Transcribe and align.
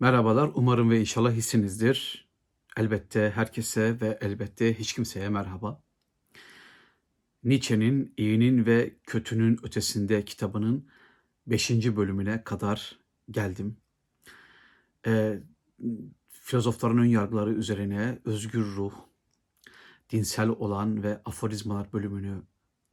Merhabalar, 0.00 0.50
umarım 0.54 0.90
ve 0.90 1.00
inşallah 1.00 1.32
iyisinizdir. 1.32 2.28
Elbette 2.76 3.32
herkese 3.34 4.00
ve 4.00 4.18
elbette 4.20 4.78
hiç 4.78 4.92
kimseye 4.92 5.28
merhaba. 5.28 5.82
Nietzsche'nin 7.44 8.14
İyinin 8.16 8.66
ve 8.66 8.96
Kötünün 9.04 9.58
Ötesinde 9.62 10.24
kitabının 10.24 10.88
5. 11.46 11.70
bölümüne 11.96 12.44
kadar 12.44 12.98
geldim. 13.30 13.76
Ee, 15.06 15.40
filozofların 16.28 16.98
ön 16.98 17.04
yargıları 17.04 17.52
üzerine 17.52 18.18
özgür 18.24 18.64
ruh, 18.64 18.94
dinsel 20.10 20.48
olan 20.48 21.02
ve 21.02 21.20
aforizmalar 21.24 21.92
bölümünü 21.92 22.42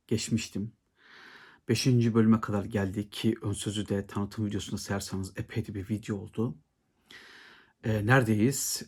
geçmiştim. 0.07 0.71
5. 1.70 1.88
bölüme 1.88 2.41
kadar 2.41 2.65
geldik 2.65 3.11
ki 3.11 3.35
ön 3.41 3.54
sözü 3.54 3.88
de 3.89 4.07
tanıtım 4.07 4.45
videosunda 4.45 4.77
sayarsanız 4.77 5.33
epey 5.38 5.75
bir 5.75 5.89
video 5.89 6.17
oldu. 6.17 6.57
Ee, 7.83 8.05
neredeyiz? 8.05 8.83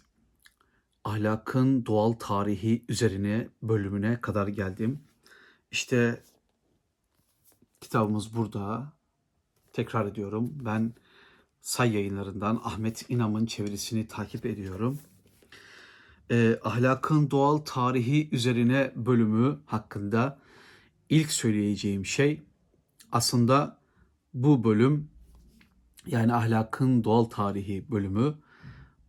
Ahlakın 1.03 1.85
doğal 1.85 2.11
tarihi 2.13 2.85
üzerine 2.89 3.49
bölümüne 3.63 4.21
kadar 4.21 4.47
geldim. 4.47 5.03
İşte 5.71 6.23
kitabımız 7.81 8.35
burada. 8.35 8.93
Tekrar 9.73 10.05
ediyorum. 10.05 10.53
Ben 10.65 10.93
Say 11.61 11.93
yayınlarından 11.93 12.61
Ahmet 12.63 13.09
İnam'ın 13.09 13.45
çevirisini 13.45 14.07
takip 14.07 14.45
ediyorum. 14.45 14.99
Ee, 16.31 16.59
ahlakın 16.63 17.31
doğal 17.31 17.57
tarihi 17.57 18.29
üzerine 18.31 18.91
bölümü 18.95 19.59
hakkında 19.65 20.39
ilk 21.09 21.31
söyleyeceğim 21.31 22.05
şey 22.05 22.43
aslında 23.11 23.77
bu 24.33 24.63
bölüm 24.63 25.09
yani 26.07 26.33
ahlakın 26.33 27.03
doğal 27.03 27.23
tarihi 27.23 27.91
bölümü 27.91 28.44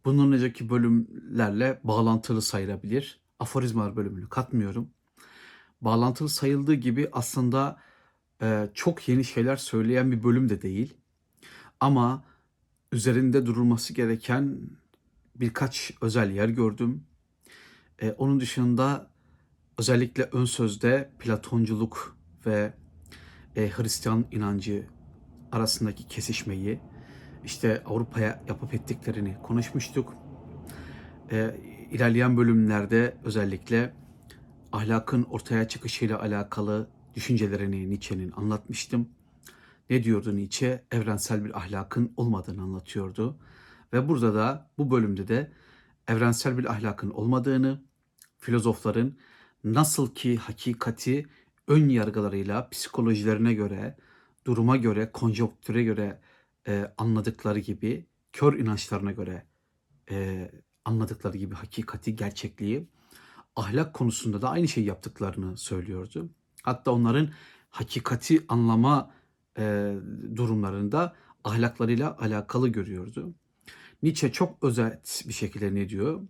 bunun 0.06 0.33
önceki 0.33 0.70
bölümlerle 0.70 1.80
bağlantılı 1.84 2.43
sayılabilir. 2.43 3.21
Aforizmalar 3.38 3.96
bölümünü 3.96 4.29
katmıyorum. 4.29 4.90
Bağlantılı 5.80 6.29
sayıldığı 6.29 6.74
gibi 6.74 7.09
aslında 7.13 7.79
e, 8.43 8.68
çok 8.74 9.09
yeni 9.09 9.24
şeyler 9.24 9.57
söyleyen 9.57 10.13
bir 10.13 10.24
bölüm 10.24 10.48
de 10.48 10.63
değil. 10.63 10.95
Ama 11.80 12.24
üzerinde 12.93 13.46
durulması 13.46 13.95
gereken 13.95 14.59
birkaç 15.37 15.93
özel 16.01 16.30
yer 16.30 16.48
gördüm. 16.48 17.04
E, 18.02 18.13
onun 18.13 18.41
dışında 18.41 19.10
özellikle 19.79 20.23
ön 20.32 20.45
sözde 20.45 21.10
Platonculuk 21.18 22.16
ve 22.46 22.74
e, 23.57 23.70
Hristiyan 23.70 24.24
inancı 24.32 24.87
arasındaki 25.52 26.09
kesişmeyi, 26.09 26.80
işte 27.46 27.82
Avrupa'ya 27.86 28.42
yapıp 28.48 28.74
ettiklerini 28.74 29.36
konuşmuştuk. 29.42 30.14
E, 31.30 31.60
ilerleyen 31.90 32.36
bölümlerde 32.36 33.16
özellikle 33.24 33.94
ahlakın 34.72 35.22
ortaya 35.22 35.68
çıkışıyla 35.68 36.20
alakalı 36.20 36.88
düşüncelerini 37.14 37.90
Nietzsche'nin 37.90 38.32
anlatmıştım. 38.36 39.08
Ne 39.90 40.02
diyordu 40.02 40.36
Nietzsche? 40.36 40.84
Evrensel 40.90 41.44
bir 41.44 41.58
ahlakın 41.58 42.12
olmadığını 42.16 42.62
anlatıyordu. 42.62 43.38
Ve 43.92 44.08
burada 44.08 44.34
da 44.34 44.70
bu 44.78 44.90
bölümde 44.90 45.28
de 45.28 45.52
evrensel 46.08 46.58
bir 46.58 46.72
ahlakın 46.72 47.10
olmadığını, 47.10 47.82
filozofların 48.38 49.16
nasıl 49.64 50.14
ki 50.14 50.36
hakikati 50.36 51.26
ön 51.68 51.88
yargılarıyla 51.88 52.68
psikolojilerine 52.68 53.54
göre, 53.54 53.96
duruma 54.46 54.76
göre, 54.76 55.10
konjonktüre 55.12 55.82
göre 55.84 56.20
e, 56.68 56.92
anladıkları 56.98 57.59
gibi, 57.59 58.06
kör 58.32 58.59
inançlarına 58.59 59.12
göre 59.12 59.46
e, 60.10 60.50
anladıkları 60.84 61.38
gibi 61.38 61.54
hakikati, 61.54 62.16
gerçekliği, 62.16 62.88
ahlak 63.56 63.95
konusunda 63.95 64.42
da 64.42 64.50
aynı 64.50 64.69
şeyi 64.69 64.86
yaptıklarını 64.86 65.56
söylüyordu. 65.56 66.30
Hatta 66.62 66.91
onların 66.91 67.28
hakikati 67.70 68.44
anlama 68.48 69.10
e, 69.58 69.94
durumlarında 70.36 71.16
ahlaklarıyla 71.44 72.16
alakalı 72.18 72.68
görüyordu. 72.68 73.34
Nietzsche 74.02 74.32
çok 74.32 74.64
özet 74.64 75.24
bir 75.28 75.32
şekilde 75.32 75.74
ne 75.74 75.88
diyor? 75.88 76.22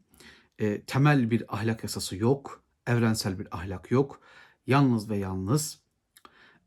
E, 0.58 0.80
temel 0.80 1.30
bir 1.30 1.54
ahlak 1.56 1.82
yasası 1.82 2.16
yok, 2.16 2.62
evrensel 2.86 3.38
bir 3.38 3.56
ahlak 3.56 3.90
yok. 3.90 4.20
Yalnız 4.66 5.10
ve 5.10 5.16
yalnız 5.16 5.80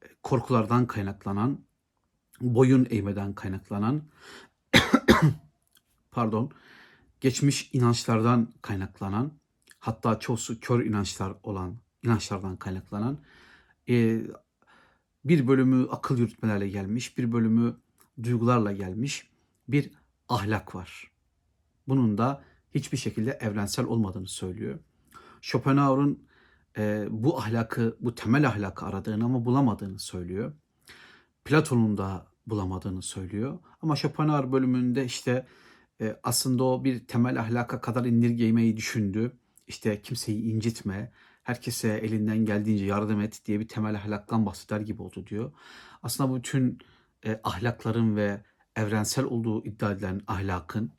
e, 0.01 0.07
korkulardan 0.23 0.87
kaynaklanan, 0.87 1.59
boyun 2.41 2.87
eğmeden 2.89 3.33
kaynaklanan, 3.33 4.01
pardon, 6.11 6.51
geçmiş 7.21 7.69
inançlardan 7.73 8.53
kaynaklanan, 8.61 9.31
hatta 9.79 10.19
çoğusu 10.19 10.59
kör 10.59 10.85
inançlar 10.85 11.33
olan 11.43 11.75
inançlardan 12.03 12.57
kaynaklanan, 12.57 13.17
e, 13.89 14.21
bir 15.25 15.47
bölümü 15.47 15.87
akıl 15.89 16.17
yürütmelerle 16.17 16.69
gelmiş, 16.69 17.17
bir 17.17 17.31
bölümü 17.31 17.77
duygularla 18.23 18.71
gelmiş 18.71 19.29
bir 19.67 19.91
ahlak 20.29 20.75
var. 20.75 21.11
Bunun 21.87 22.17
da 22.17 22.43
hiçbir 22.75 22.97
şekilde 22.97 23.31
evrensel 23.31 23.85
olmadığını 23.85 24.27
söylüyor. 24.27 24.79
Schopenhauer'un 25.41 26.27
e, 26.77 27.07
bu 27.09 27.37
ahlakı, 27.37 27.97
bu 27.99 28.15
temel 28.15 28.47
ahlakı 28.47 28.85
aradığını 28.85 29.25
ama 29.25 29.45
bulamadığını 29.45 29.99
söylüyor. 29.99 30.53
Platon'un 31.45 31.97
da 31.97 32.27
bulamadığını 32.49 33.01
söylüyor. 33.01 33.59
Ama 33.81 33.95
Schopenhauer 33.95 34.51
bölümünde 34.51 35.05
işte 35.05 35.47
e, 36.01 36.19
aslında 36.23 36.63
o 36.63 36.83
bir 36.83 37.07
temel 37.07 37.39
ahlaka 37.39 37.81
kadar 37.81 38.05
indirgemeyi 38.05 38.77
düşündü. 38.77 39.37
İşte 39.67 40.01
kimseyi 40.01 40.43
incitme, 40.43 41.11
herkese 41.43 41.89
elinden 41.89 42.45
geldiğince 42.45 42.85
yardım 42.85 43.21
et 43.21 43.41
diye 43.45 43.59
bir 43.59 43.67
temel 43.67 43.95
ahlaktan 43.95 44.45
bahseder 44.45 44.79
gibi 44.79 45.01
oldu 45.01 45.27
diyor. 45.27 45.51
Aslında 46.03 46.35
bütün 46.35 46.79
e, 47.25 47.39
ahlakların 47.43 48.15
ve 48.15 48.43
evrensel 48.75 49.25
olduğu 49.25 49.65
iddia 49.65 49.91
edilen 49.91 50.21
ahlakın, 50.27 50.91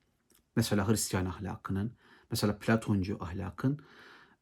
mesela 0.57 0.89
Hristiyan 0.89 1.27
ahlakının, 1.27 1.97
mesela 2.31 2.59
Platoncu 2.59 3.19
ahlakın 3.21 3.81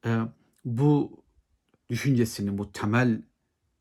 e, 0.04 0.20
bu 0.64 1.22
düşüncesinin, 1.90 2.58
bu 2.58 2.72
temel 2.72 3.22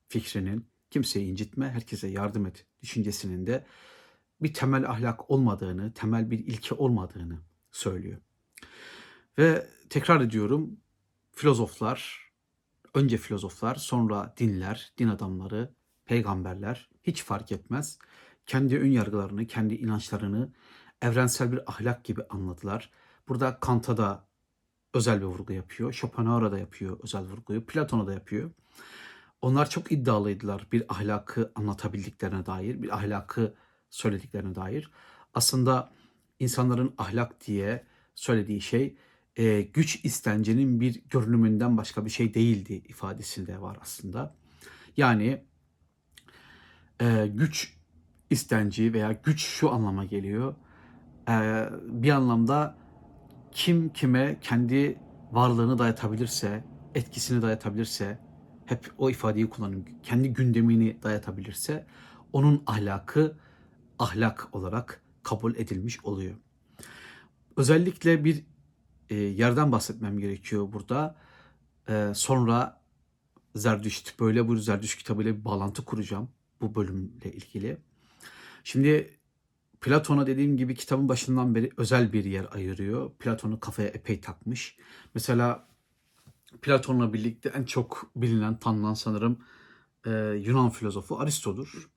fikrinin 0.08 0.68
kimseyi 0.90 1.32
incitme, 1.32 1.70
herkese 1.70 2.08
yardım 2.08 2.46
et 2.46 2.66
düşüncesinin 2.82 3.48
de 3.48 3.66
bir 4.42 4.54
temel 4.54 4.90
ahlak 4.90 5.32
olmadığını, 5.32 5.94
temel 5.94 6.32
bir 6.32 6.40
ilke 6.40 6.76
olmadığını 6.76 7.40
söylüyor. 7.72 8.18
Ve 9.38 9.68
tekrar 9.90 10.22
ediyorum, 10.22 10.78
filozoflar, 11.32 12.32
önce 12.94 13.18
filozoflar, 13.18 13.76
sonra 13.76 14.34
dinler, 14.38 14.94
din 14.98 15.08
adamları, 15.08 15.74
peygamberler 16.06 16.90
hiç 17.04 17.24
fark 17.24 17.52
etmez. 17.52 18.00
Kendi 18.46 18.80
ön 18.80 18.92
yargılarını, 18.92 19.48
kendi 19.48 19.76
inançlarını 19.76 20.54
evrensel 21.02 21.52
bir 21.52 21.72
ahlak 21.72 22.04
gibi 22.04 22.22
anladılar. 22.30 22.92
Burada 23.28 23.60
Kant'a 23.60 23.98
da 23.98 24.28
özel 24.94 25.22
bir 25.22 25.26
vurgu 25.26 25.54
yapıyor. 25.54 25.94
Schopenhauer'a 25.94 26.52
da 26.52 26.60
yapıyor 26.60 27.00
özel 27.04 27.24
vurguyu. 27.24 27.66
Platon'a 27.66 28.08
da 28.08 28.14
yapıyor. 28.14 28.52
Onlar 29.42 29.70
çok 29.70 29.92
iddialıydılar 29.92 30.68
bir 30.72 30.84
ahlakı 30.90 31.52
anlatabildiklerine 31.56 32.46
dair, 32.46 32.82
bir 32.84 32.96
ahlakı 32.96 33.54
söylediklerine 33.90 34.56
dair. 34.56 34.92
Aslında 35.34 35.92
insanların 36.40 36.94
ahlak 36.98 37.48
diye 37.48 37.84
söylediği 38.16 38.62
şey 38.62 38.98
e, 39.36 39.62
güç 39.62 40.06
istencinin 40.06 40.80
bir 40.82 41.02
görünümünden 41.10 41.78
başka 41.78 42.06
bir 42.06 42.10
şey 42.10 42.34
değildi 42.34 42.74
ifadesinde 42.74 43.62
var 43.62 43.78
aslında. 43.82 44.36
Yani 44.98 45.44
e, 47.02 47.28
güç 47.28 47.74
istenci 48.30 48.94
veya 48.94 49.12
güç 49.24 49.42
şu 49.42 49.72
anlama 49.72 50.06
geliyor. 50.06 50.56
E, 51.30 51.66
bir 51.82 52.10
anlamda 52.10 52.78
kim 53.52 53.90
kime 53.90 54.38
kendi 54.42 55.00
varlığını 55.32 55.78
dayatabilirse, 55.78 56.64
etkisini 56.96 57.42
dayatabilirse, 57.42 58.27
hep 58.68 58.92
o 58.98 59.10
ifadeyi 59.10 59.50
kullanıyorum, 59.50 59.88
kendi 60.04 60.34
gündemini 60.34 60.98
dayatabilirse 61.04 61.86
onun 62.34 62.64
ahlakı 62.68 63.38
ahlak 64.00 64.56
olarak 64.56 65.02
kabul 65.24 65.56
edilmiş 65.56 66.06
oluyor. 66.06 66.36
Özellikle 67.58 68.26
bir 68.26 68.44
e, 69.10 69.16
yerden 69.16 69.72
bahsetmem 69.72 70.20
gerekiyor 70.20 70.74
burada. 70.74 71.16
E, 71.90 72.12
sonra 72.16 72.82
Zerdüşt, 73.56 74.20
böyle 74.20 74.48
bu 74.48 74.56
Zerdüşt 74.56 74.98
kitabıyla 74.98 75.36
bir 75.36 75.46
bağlantı 75.46 75.86
kuracağım 75.86 76.30
bu 76.62 76.76
bölümle 76.76 77.32
ilgili. 77.34 77.78
Şimdi 78.64 79.18
Platon'a 79.82 80.28
dediğim 80.28 80.58
gibi 80.58 80.76
kitabın 80.76 81.10
başından 81.10 81.56
beri 81.56 81.70
özel 81.78 82.14
bir 82.14 82.26
yer 82.26 82.48
ayırıyor. 82.52 83.12
Platon'u 83.12 83.60
kafaya 83.60 83.88
epey 83.88 84.22
takmış. 84.22 84.78
Mesela 85.16 85.67
Platon'la 86.62 87.14
birlikte 87.14 87.50
en 87.50 87.64
çok 87.64 88.12
bilinen, 88.16 88.60
tanınan 88.60 88.94
sanırım 88.94 89.40
e, 90.06 90.12
Yunan 90.46 90.70
filozofu 90.70 91.20
Aristo'dur. 91.20 91.90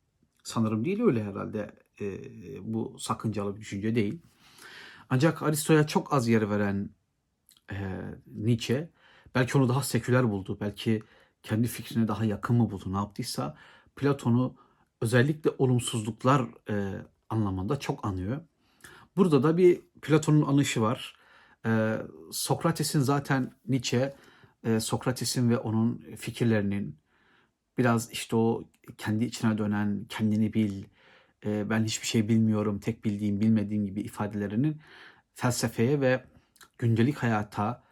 Sanırım 0.43 0.85
değil 0.85 1.03
öyle 1.03 1.25
herhalde. 1.25 1.75
E, 2.01 2.19
bu 2.75 2.97
sakıncalı 2.99 3.57
bir 3.57 3.61
düşünce 3.61 3.95
değil. 3.95 4.23
Ancak 5.11 5.43
Aristo'ya 5.43 5.87
çok 5.87 6.13
az 6.13 6.29
yer 6.29 6.51
veren 6.51 6.91
e, 7.73 8.01
Nietzsche 8.27 8.91
belki 9.35 9.59
onu 9.59 9.69
daha 9.69 9.83
seküler 9.83 10.31
buldu. 10.31 10.59
Belki 10.61 11.03
kendi 11.43 11.69
fikrine 11.69 12.09
daha 12.09 12.25
yakın 12.25 12.57
mı 12.57 12.71
buldu 12.71 12.93
ne 12.93 12.97
yaptıysa 12.97 13.57
Platon'u 13.97 14.55
özellikle 15.01 15.51
olumsuzluklar 15.59 16.47
e, 16.71 17.03
anlamında 17.31 17.79
çok 17.79 18.05
anıyor. 18.05 18.41
Burada 19.17 19.43
da 19.43 19.57
bir 19.57 19.81
Platon'un 20.03 20.47
anışı 20.47 20.81
var. 20.81 21.17
E, 21.67 21.97
Sokrates'in 22.33 23.01
zaten 23.01 23.53
Nietzsche, 23.69 24.15
e, 24.65 24.81
Sokrates'in 24.81 25.51
ve 25.51 25.59
onun 25.59 25.99
fikirlerinin 26.17 26.99
biraz 27.79 28.11
işte 28.11 28.37
o 28.37 28.65
kendi 28.99 29.25
içine 29.25 29.59
dönen, 29.59 30.07
kendini 30.09 30.53
bil, 30.53 30.85
e, 31.47 31.71
ben 31.71 31.85
hiçbir 31.85 32.07
şey 32.07 32.29
bilmiyorum, 32.29 32.79
tek 32.79 33.05
bildiğim, 33.05 33.41
bilmediğim 33.41 33.87
gibi 33.87 34.01
ifadelerinin 34.01 34.81
felsefeye 35.35 36.01
ve 36.01 36.25
gündelik 36.79 37.17
hayata, 37.17 37.83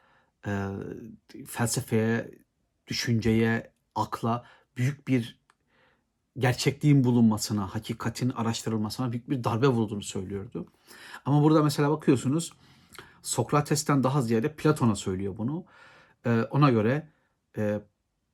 e, 0.47 0.69
felsefeye, 1.47 2.31
düşünceye, 2.87 3.73
akla 3.95 4.45
büyük 4.77 5.09
bir 5.09 5.39
gerçekliğin 6.39 7.05
bulunmasına, 7.05 7.75
hakikatin 7.75 8.31
araştırılmasına 8.31 9.13
büyük 9.13 9.31
bir 9.31 9.45
darbe 9.45 9.69
vurduğunu 9.69 10.03
söylüyordu. 10.03 10.67
Ama 11.25 11.43
burada 11.43 11.63
mesela 11.63 11.91
bakıyorsunuz 11.91 12.53
Sokrates'ten 13.23 14.05
daha 14.05 14.23
ziyade 14.23 14.55
Platon'a 14.55 14.97
söylüyor 14.97 15.35
bunu. 15.39 15.65
Ee, 16.27 16.43
ona 16.51 16.71
göre 16.71 17.09
e, 17.59 17.81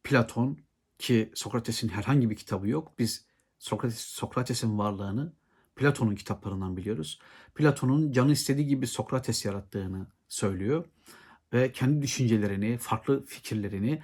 Platon 0.05 0.59
ki 0.99 1.33
Sokrates'in 1.35 1.89
herhangi 1.89 2.31
bir 2.31 2.37
kitabı 2.37 2.69
yok. 2.69 2.93
Biz 2.99 3.27
Sokrates, 3.59 3.99
Sokrates'in 4.01 4.79
varlığını 4.79 5.33
Platon'un 5.77 6.15
kitaplarından 6.15 6.77
biliyoruz. 6.77 7.19
Platon'un 7.55 8.13
canı 8.13 8.33
istediği 8.33 8.67
gibi 8.67 8.87
Sokrates 8.87 9.45
yarattığını 9.45 10.07
söylüyor 10.29 10.85
ve 11.53 11.73
kendi 11.73 12.03
düşüncelerini, 12.03 12.79
farklı 12.79 13.25
fikirlerini 13.25 14.03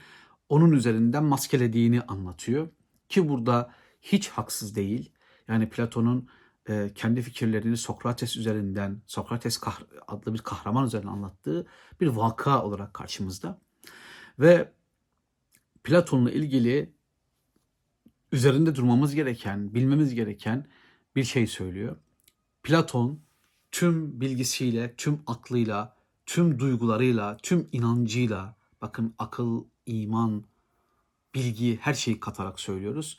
onun 0.48 0.72
üzerinden 0.72 1.24
maskelediğini 1.24 2.02
anlatıyor. 2.02 2.68
Ki 3.08 3.28
burada 3.28 3.74
hiç 4.02 4.28
haksız 4.28 4.76
değil. 4.76 5.12
Yani 5.48 5.68
Platon'un 5.68 6.28
e, 6.68 6.90
kendi 6.94 7.22
fikirlerini 7.22 7.76
Sokrates 7.76 8.36
üzerinden, 8.36 9.02
Sokrates 9.06 9.60
adlı 10.08 10.34
bir 10.34 10.38
kahraman 10.38 10.86
üzerinden 10.86 11.12
anlattığı 11.12 11.66
bir 12.00 12.06
vaka 12.06 12.62
olarak 12.62 12.94
karşımızda. 12.94 13.60
Ve 14.40 14.72
Platon'la 15.84 16.30
ilgili 16.30 16.92
üzerinde 18.32 18.74
durmamız 18.74 19.14
gereken, 19.14 19.74
bilmemiz 19.74 20.14
gereken 20.14 20.66
bir 21.16 21.24
şey 21.24 21.46
söylüyor. 21.46 21.96
Platon 22.62 23.20
tüm 23.70 24.20
bilgisiyle, 24.20 24.94
tüm 24.96 25.20
aklıyla, 25.26 25.96
tüm 26.26 26.58
duygularıyla, 26.58 27.36
tüm 27.36 27.68
inancıyla, 27.72 28.56
bakın 28.82 29.14
akıl, 29.18 29.64
iman, 29.86 30.44
bilgi 31.34 31.76
her 31.76 31.94
şeyi 31.94 32.20
katarak 32.20 32.60
söylüyoruz. 32.60 33.16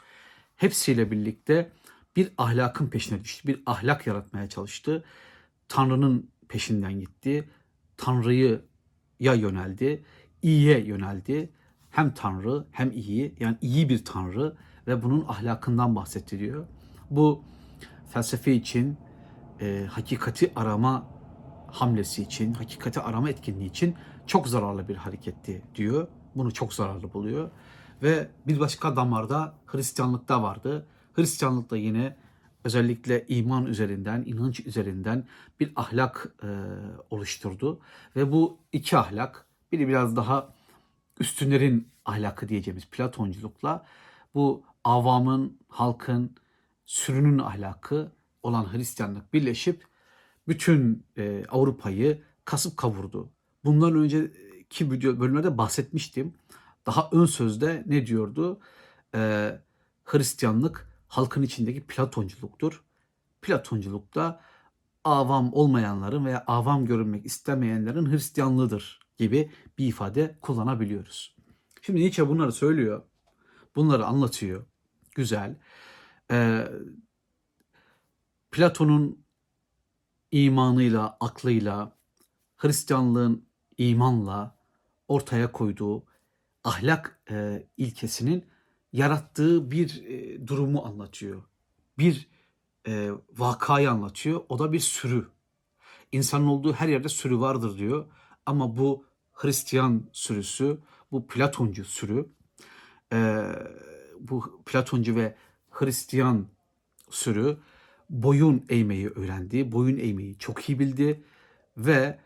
Hepsiyle 0.56 1.12
birlikte 1.12 1.72
bir 2.16 2.32
ahlakın 2.38 2.88
peşine 2.88 3.24
düştü. 3.24 3.48
Bir 3.48 3.62
ahlak 3.66 4.08
yaratmaya 4.08 4.50
çalıştı. 4.50 5.04
Tanrı'nın 5.68 6.30
peşinden 6.48 7.00
gitti. 7.00 7.50
Tanrı'yı 7.98 8.62
ya 9.20 9.34
yöneldi, 9.34 10.04
iyiye 10.42 10.80
yöneldi. 10.80 11.50
Hem 11.90 12.14
Tanrı 12.14 12.66
hem 12.72 12.92
iyi 12.92 13.36
yani 13.40 13.58
iyi 13.62 13.90
bir 13.90 14.06
Tanrı 14.06 14.56
ve 14.88 15.04
bunun 15.04 15.26
ahlakından 15.28 15.96
bahsediliyor. 15.96 16.66
Bu 17.10 17.44
felsefe 18.10 18.54
için, 18.54 18.98
e, 19.62 19.88
hakikati 19.90 20.52
arama 20.56 21.08
hamlesi 21.68 22.24
için, 22.24 22.54
hakikati 22.54 23.00
arama 23.00 23.30
etkinliği 23.30 23.70
için 23.70 23.96
çok 24.28 24.48
zararlı 24.48 24.88
bir 24.88 24.96
hareketti 24.96 25.62
diyor. 25.76 26.08
Bunu 26.36 26.54
çok 26.54 26.74
zararlı 26.74 27.14
buluyor. 27.14 27.52
Ve 28.04 28.28
bir 28.48 28.60
başka 28.60 28.96
damarda 28.96 29.54
Hristiyanlıkta 29.66 30.44
vardı. 30.44 30.88
Hristiyanlıkta 31.14 31.78
yine 31.78 32.16
özellikle 32.64 33.26
iman 33.28 33.66
üzerinden, 33.66 34.24
inanç 34.26 34.60
üzerinden 34.60 35.26
bir 35.60 35.72
ahlak 35.76 36.36
e, 36.44 36.48
oluşturdu. 37.10 37.80
Ve 38.16 38.32
bu 38.32 38.58
iki 38.72 38.98
ahlak, 38.98 39.46
biri 39.72 39.88
biraz 39.88 40.16
daha 40.16 40.54
üstünlerin 41.20 41.88
ahlakı 42.06 42.50
diyeceğimiz 42.50 42.86
Platonculukla 42.86 43.86
bu 44.34 44.64
avamın, 44.84 45.58
halkın, 45.68 46.36
sürünün 46.86 47.40
ahlakı 47.40 48.12
olan 48.44 48.74
Hristiyanlık 48.74 49.34
birleşip 49.34 49.86
bütün 50.48 51.06
e, 51.18 51.46
Avrupa'yı 51.50 52.24
kasıp 52.46 52.78
kavurdu. 52.78 53.30
Bundan 53.66 53.96
önceki 53.96 54.92
bölümlerde 54.92 55.58
bahsetmiştim. 55.58 56.34
Daha 56.86 57.10
ön 57.12 57.26
sözde 57.26 57.84
ne 57.86 58.08
diyordu? 58.08 58.60
Ee, 59.16 59.60
Hristiyanlık 60.04 60.90
halkın 61.08 61.42
içindeki 61.42 61.88
Platonculuktur. 61.88 62.84
Platonculukta 63.42 64.42
avam 65.04 65.54
olmayanların 65.54 66.26
veya 66.26 66.44
avam 66.48 66.86
görünmek 66.86 67.26
istemeyenlerin 67.26 68.12
Hristiyanlığıdır 68.12 69.00
gibi 69.22 69.52
bir 69.78 69.88
ifade 69.88 70.38
kullanabiliyoruz. 70.42 71.36
Şimdi 71.82 72.00
Nietzsche 72.00 72.28
bunları 72.28 72.52
söylüyor. 72.52 73.04
Bunları 73.76 74.06
anlatıyor. 74.06 74.66
Güzel. 75.16 75.60
Ee, 76.32 76.68
Platon'un 78.52 79.26
imanıyla, 80.32 81.18
aklıyla, 81.20 81.98
Hristiyanlığın 82.58 83.46
imanla 83.78 84.56
ortaya 85.08 85.52
koyduğu 85.52 86.06
ahlak 86.64 87.22
e, 87.32 87.68
ilkesinin 87.78 88.46
yarattığı 88.94 89.72
bir 89.72 90.04
e, 90.06 90.48
durumu 90.48 90.86
anlatıyor. 90.86 91.44
Bir 91.98 92.30
e, 92.88 93.10
vakayı 93.38 93.92
anlatıyor. 93.92 94.42
O 94.50 94.60
da 94.60 94.74
bir 94.74 94.80
sürü. 94.80 95.30
İnsanın 96.12 96.48
olduğu 96.48 96.74
her 96.74 96.88
yerde 96.88 97.10
sürü 97.10 97.40
vardır 97.40 97.78
diyor. 97.78 98.12
Ama 98.46 98.78
bu 98.78 99.11
Hristiyan 99.42 100.04
sürüsü, 100.12 100.78
bu 101.12 101.28
Platoncu 101.28 101.86
sürü, 101.86 102.30
e, 103.14 103.46
bu 104.20 104.64
Platoncu 104.66 105.16
ve 105.16 105.36
Hristiyan 105.70 106.48
sürü 107.10 107.58
boyun 108.10 108.66
eğmeyi 108.70 109.10
öğrendi. 109.10 109.72
Boyun 109.72 109.98
eğmeyi 109.98 110.38
çok 110.38 110.70
iyi 110.70 110.80
bildi 110.80 111.24
ve 111.78 112.20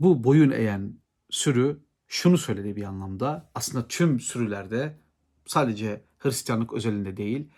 bu 0.00 0.24
boyun 0.24 0.50
eğen 0.50 0.98
sürü 1.30 1.78
şunu 2.06 2.38
söyledi 2.38 2.76
bir 2.76 2.82
anlamda. 2.82 3.50
Aslında 3.54 3.88
tüm 3.88 4.20
sürülerde 4.20 4.96
sadece 5.46 6.04
Hristiyanlık 6.18 6.72
özelinde 6.72 7.16
değil 7.16 7.48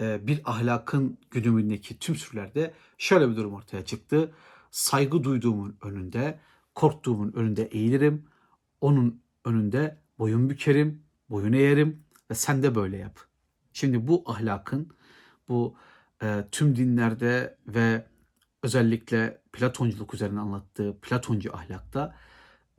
e, 0.00 0.26
bir 0.26 0.40
ahlakın 0.44 1.18
güdümündeki 1.30 1.98
tüm 1.98 2.16
sürülerde 2.16 2.74
şöyle 2.98 3.30
bir 3.30 3.36
durum 3.36 3.54
ortaya 3.54 3.84
çıktı. 3.84 4.32
Saygı 4.70 5.24
duyduğumun 5.24 5.76
önünde, 5.82 6.40
korktuğumun 6.74 7.32
önünde 7.32 7.62
eğilirim. 7.62 8.31
Onun 8.82 9.22
önünde 9.44 9.98
boyun 10.18 10.50
bükerim, 10.50 11.02
boyun 11.30 11.52
eğerim 11.52 12.04
ve 12.30 12.34
sen 12.34 12.62
de 12.62 12.74
böyle 12.74 12.96
yap. 12.96 13.18
Şimdi 13.72 14.06
bu 14.08 14.22
ahlakın 14.26 14.88
bu 15.48 15.76
e, 16.22 16.44
tüm 16.52 16.76
dinlerde 16.76 17.58
ve 17.66 18.06
özellikle 18.62 19.42
Platonculuk 19.52 20.14
üzerine 20.14 20.40
anlattığı 20.40 20.98
Platoncu 21.02 21.56
ahlakta 21.56 22.16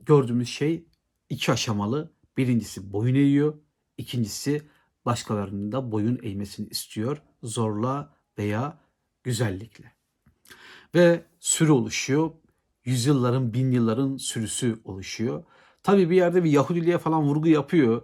gördüğümüz 0.00 0.48
şey 0.48 0.84
iki 1.28 1.52
aşamalı. 1.52 2.12
Birincisi 2.36 2.92
boyun 2.92 3.14
eğiyor. 3.14 3.54
İkincisi 3.98 4.62
başkalarının 5.04 5.72
da 5.72 5.92
boyun 5.92 6.18
eğmesini 6.22 6.68
istiyor. 6.68 7.22
Zorla 7.42 8.14
veya 8.38 8.78
güzellikle. 9.22 9.92
Ve 10.94 11.24
sürü 11.40 11.70
oluşuyor. 11.70 12.30
Yüzyılların, 12.84 13.52
bin 13.52 13.72
yılların 13.72 14.16
sürüsü 14.16 14.80
oluşuyor. 14.84 15.44
Tabii 15.84 16.10
bir 16.10 16.16
yerde 16.16 16.44
bir 16.44 16.50
Yahudiliğe 16.50 16.98
falan 16.98 17.22
vurgu 17.22 17.48
yapıyor. 17.48 18.02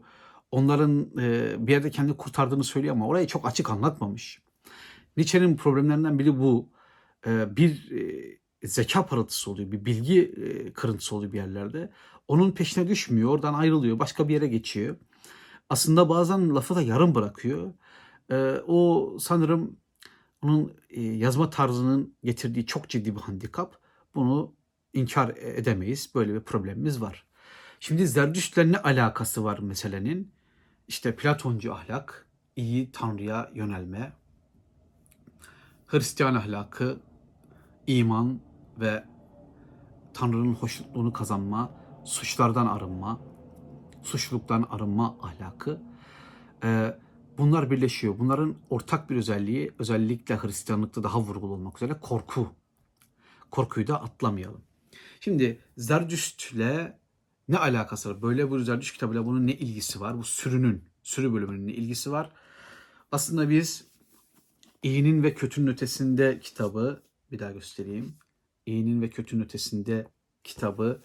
Onların 0.50 1.10
e, 1.20 1.54
bir 1.66 1.72
yerde 1.72 1.90
kendi 1.90 2.16
kurtardığını 2.16 2.64
söylüyor 2.64 2.94
ama 2.94 3.06
orayı 3.08 3.26
çok 3.26 3.46
açık 3.46 3.70
anlatmamış. 3.70 4.42
Nietzsche'nin 5.16 5.56
problemlerinden 5.56 6.18
biri 6.18 6.38
bu. 6.38 6.68
E, 7.26 7.56
bir 7.56 7.90
e, 8.62 8.68
zeka 8.68 9.06
parıltısı 9.06 9.50
oluyor, 9.50 9.72
bir 9.72 9.84
bilgi 9.84 10.22
e, 10.22 10.72
kırıntısı 10.72 11.16
oluyor 11.16 11.32
bir 11.32 11.38
yerlerde. 11.38 11.90
Onun 12.28 12.52
peşine 12.52 12.88
düşmüyor, 12.88 13.30
oradan 13.30 13.54
ayrılıyor, 13.54 13.98
başka 13.98 14.28
bir 14.28 14.34
yere 14.34 14.46
geçiyor. 14.48 14.96
Aslında 15.70 16.08
bazen 16.08 16.54
lafı 16.54 16.74
da 16.76 16.82
yarım 16.82 17.14
bırakıyor. 17.14 17.72
E, 18.32 18.36
o 18.66 19.16
sanırım 19.20 19.76
onun 20.42 20.72
e, 20.90 21.02
yazma 21.02 21.50
tarzının 21.50 22.14
getirdiği 22.24 22.66
çok 22.66 22.88
ciddi 22.88 23.16
bir 23.16 23.20
handikap. 23.20 23.78
Bunu 24.14 24.54
inkar 24.92 25.28
edemeyiz. 25.36 26.10
Böyle 26.14 26.34
bir 26.34 26.40
problemimiz 26.40 27.00
var. 27.00 27.29
Şimdi 27.82 28.08
Zerdüşt'le 28.08 28.58
ne 28.58 28.78
alakası 28.78 29.44
var 29.44 29.58
meselenin? 29.58 30.32
İşte 30.88 31.16
Platoncu 31.16 31.74
ahlak, 31.74 32.26
iyi 32.56 32.92
Tanrı'ya 32.92 33.50
yönelme, 33.54 34.12
Hristiyan 35.86 36.34
ahlakı, 36.34 37.00
iman 37.86 38.40
ve 38.80 39.04
Tanrı'nın 40.14 40.54
hoşnutluğunu 40.54 41.12
kazanma, 41.12 41.70
suçlardan 42.04 42.66
arınma, 42.66 43.20
suçluluktan 44.02 44.66
arınma 44.70 45.16
ahlakı. 45.22 45.82
Ee, 46.64 46.98
bunlar 47.38 47.70
birleşiyor. 47.70 48.18
Bunların 48.18 48.56
ortak 48.70 49.10
bir 49.10 49.16
özelliği 49.16 49.72
özellikle 49.78 50.36
Hristiyanlıkta 50.36 51.02
daha 51.02 51.20
vurgulu 51.20 51.52
olmak 51.52 51.76
üzere 51.76 52.00
korku. 52.00 52.52
Korkuyu 53.50 53.86
da 53.86 54.02
atlamayalım. 54.02 54.62
Şimdi 55.20 55.60
Zerdüşt'le 55.76 56.99
ne 57.50 57.58
alakası 57.58 58.10
var? 58.10 58.22
Böyle 58.22 58.50
bu 58.50 58.58
Zerdüşt 58.58 58.92
kitabıyla 58.92 59.26
bunun 59.26 59.46
ne 59.46 59.52
ilgisi 59.52 60.00
var? 60.00 60.18
Bu 60.18 60.24
sürünün, 60.24 60.84
sürü 61.02 61.32
bölümünün 61.32 61.66
ne 61.66 61.72
ilgisi 61.72 62.12
var? 62.12 62.30
Aslında 63.12 63.50
biz 63.50 63.90
İyinin 64.82 65.22
ve 65.22 65.34
kötünün 65.34 65.66
ötesinde 65.66 66.40
kitabı 66.40 67.02
bir 67.32 67.38
daha 67.38 67.50
göstereyim. 67.50 68.14
İyinin 68.66 69.02
ve 69.02 69.10
kötünün 69.10 69.44
ötesinde 69.44 70.08
kitabı 70.44 71.04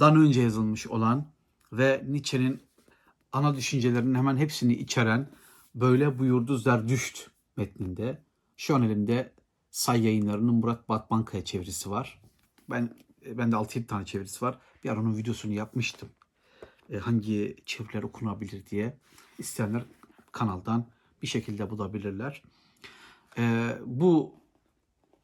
dan 0.00 0.16
önce 0.16 0.42
yazılmış 0.42 0.86
olan 0.86 1.32
ve 1.72 2.04
Nietzsche'nin 2.06 2.62
ana 3.32 3.56
düşüncelerinin 3.56 4.14
hemen 4.14 4.36
hepsini 4.36 4.74
içeren 4.74 5.30
böyle 5.74 6.18
buyurdu 6.18 6.56
Zerdüşt 6.56 7.30
metninde. 7.56 8.22
Şu 8.56 8.76
an 8.76 8.82
elimde 8.82 9.32
Say 9.70 10.04
yayınlarının 10.04 10.54
Murat 10.54 10.88
Batbankaya 10.88 11.44
çevirisi 11.44 11.90
var. 11.90 12.22
Ben 12.70 12.96
bende 13.26 13.56
6-7 13.56 13.86
tane 13.86 14.04
çevirisi 14.04 14.44
var. 14.44 14.58
Bir 14.84 14.90
ara 14.90 15.00
onun 15.00 15.16
videosunu 15.16 15.52
yapmıştım. 15.52 16.08
E, 16.90 16.98
hangi 16.98 17.56
çeviriler 17.66 18.02
okunabilir 18.02 18.66
diye. 18.66 18.98
İsteyenler 19.38 19.82
kanaldan 20.32 20.86
bir 21.22 21.26
şekilde 21.26 21.70
bulabilirler. 21.70 22.42
E, 23.38 23.74
bu 23.86 24.34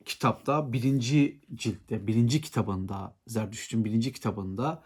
kitapta 0.04 0.72
birinci 0.72 1.40
ciltte, 1.54 2.06
birinci 2.06 2.40
kitabında, 2.40 3.16
Zerdüşt'ün 3.26 3.84
birinci 3.84 4.12
kitabında 4.12 4.82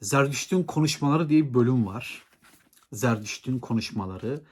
Zerdüşt'ün 0.00 0.62
konuşmaları 0.62 1.28
diye 1.28 1.48
bir 1.48 1.54
bölüm 1.54 1.86
var. 1.86 2.22
Zerdüşt'ün 2.92 3.58
konuşmaları 3.58 4.42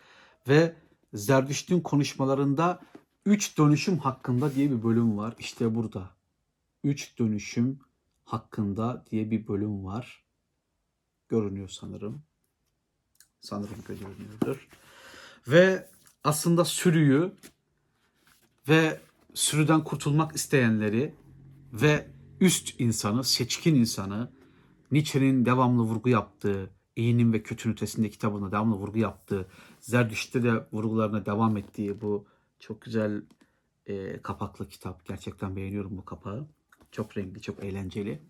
ve 0.49 0.77
Zerdüşt'ün 1.15 1.81
konuşmalarında 1.81 2.81
üç 3.27 3.59
dönüşüm 3.59 3.99
hakkında 3.99 4.55
diye 4.55 4.71
bir 4.71 4.83
bölüm 4.83 5.19
var. 5.19 5.35
İşte 5.39 5.75
burada. 5.75 6.11
Üç 6.85 7.19
dönüşüm 7.19 7.79
hakkında 8.33 9.05
diye 9.11 9.31
bir 9.31 9.49
bölüm 9.49 9.85
var. 9.85 10.25
Görünüyor 11.29 11.69
sanırım. 11.69 12.23
Sanırım 13.41 13.85
görünüyordur. 13.89 14.69
Ve 15.49 15.89
aslında 16.25 16.65
sürüyü 16.65 17.33
ve 18.69 19.01
sürüden 19.35 19.85
kurtulmak 19.85 20.37
isteyenleri 20.37 21.15
ve 21.73 22.11
üst 22.41 22.81
insanı, 22.81 23.25
seçkin 23.25 23.75
insanı, 23.75 24.33
Nietzsche'nin 24.91 25.47
devamlı 25.47 25.83
vurgu 25.83 26.09
yaptığı, 26.09 26.71
iyinin 26.97 27.33
ve 27.33 27.43
kötünün 27.43 27.73
ötesinde 27.73 28.11
kitabında 28.11 28.53
devamlı 28.53 28.77
vurgu 28.77 28.99
yaptığı, 28.99 29.49
Zerdüşt'te 29.81 30.43
de 30.43 30.67
vurgularına 30.73 31.27
devam 31.27 31.57
ettiği 31.57 32.01
bu 32.01 32.27
çok 32.59 32.83
güzel 32.83 33.23
e, 33.87 34.23
kapaklı 34.23 34.69
kitap. 34.69 35.07
Gerçekten 35.07 35.57
beğeniyorum 35.57 35.97
bu 35.97 36.05
kapağı. 36.05 36.49
Çok 36.93 37.17
renkli, 37.17 37.43
çok 37.43 37.65
eğlenceli. 37.65 38.23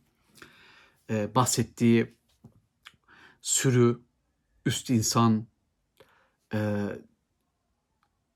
E, 1.10 1.34
bahsettiği 1.34 2.14
sürü, 3.40 4.00
üst 4.66 4.90
insan, 4.90 5.46
e, 6.54 6.88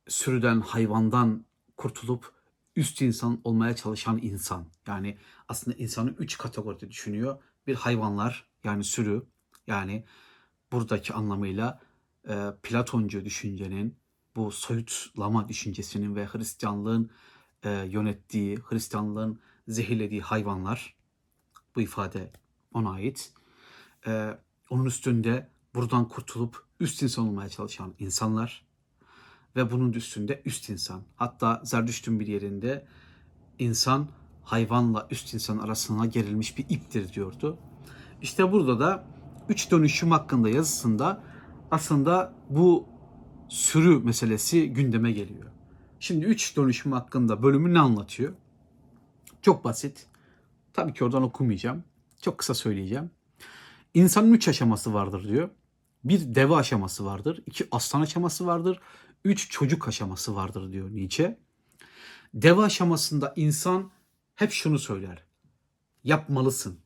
sürüden, 0.09 0.61
hayvandan 0.61 1.45
kurtulup 1.77 2.33
üst 2.77 3.03
insan 3.03 3.41
olmaya 3.45 3.77
çalışan 3.77 4.19
insan. 4.23 4.67
Yani 4.87 5.19
aslında 5.49 5.77
insanı 5.77 6.11
üç 6.11 6.39
kategoride 6.39 6.91
düşünüyor. 6.91 7.43
Bir 7.67 7.75
hayvanlar 7.75 8.47
yani 8.65 8.85
sürü 8.85 9.27
yani 9.67 10.05
buradaki 10.73 11.13
anlamıyla 11.13 11.81
e, 12.29 12.51
Platoncu 12.63 13.25
düşüncenin 13.25 13.97
bu 14.37 14.51
soyutlama 14.51 15.49
düşüncesinin 15.49 16.17
ve 16.17 16.27
Hristiyanlığın 16.27 17.11
e, 17.65 17.71
yönettiği, 17.71 18.59
Hristiyanlığın 18.59 19.41
zehirlediği 19.69 20.21
hayvanlar 20.21 20.97
bu 21.77 21.81
ifade 21.81 22.33
ona 22.75 22.91
ait. 22.91 23.33
E, 24.07 24.39
onun 24.71 24.85
üstünde 24.85 25.49
buradan 25.75 26.09
kurtulup 26.09 26.65
üst 26.81 27.03
insan 27.03 27.29
olmaya 27.29 27.49
çalışan 27.49 27.95
insanlar 27.99 28.65
ve 29.57 29.71
bunun 29.71 29.93
üstünde 29.93 30.43
üst 30.45 30.69
insan. 30.69 31.03
Hatta 31.17 31.61
Zerdüşt'ün 31.65 32.21
bir 32.21 32.27
yerinde 32.27 32.87
insan 33.59 34.09
hayvanla 34.43 35.07
üst 35.11 35.35
insan 35.35 35.59
arasına 35.59 36.07
gerilmiş 36.07 36.59
bir 36.59 36.67
iptir 36.69 37.13
diyordu. 37.13 37.59
İşte 38.23 38.53
burada 38.53 38.81
da 38.81 39.07
üç 39.49 39.71
dönüşüm 39.71 40.11
hakkında 40.11 40.49
yazısında 40.49 41.23
aslında 41.71 42.35
bu 42.51 42.87
sürü 43.49 43.99
meselesi 43.99 44.73
gündeme 44.73 45.13
geliyor. 45.13 45.51
Şimdi 46.01 46.25
üç 46.27 46.57
dönüşüm 46.57 46.93
hakkında 46.93 47.43
bölümü 47.43 47.75
ne 47.75 47.79
anlatıyor? 47.79 48.33
Çok 49.45 49.65
basit. 49.65 50.07
Tabii 50.73 50.95
ki 50.95 51.05
oradan 51.05 51.23
okumayacağım. 51.23 51.85
Çok 52.21 52.39
kısa 52.39 52.55
söyleyeceğim. 52.55 53.11
İnsanın 53.95 54.33
üç 54.33 54.49
aşaması 54.49 54.95
vardır 54.95 55.29
diyor. 55.29 55.51
Bir 56.05 56.35
deve 56.35 56.55
aşaması 56.55 57.05
vardır. 57.05 57.43
iki 57.47 57.69
aslan 57.71 58.01
aşaması 58.01 58.47
vardır. 58.47 58.81
Üç 59.25 59.51
çocuk 59.51 59.89
aşaması 59.89 60.37
vardır 60.37 60.73
diyor 60.73 60.91
Nietzsche. 60.91 61.39
Deve 62.35 62.63
aşamasında 62.63 63.33
insan 63.37 63.91
hep 64.35 64.53
şunu 64.53 64.79
söyler. 64.79 65.25
Yapmalısın. 66.05 66.81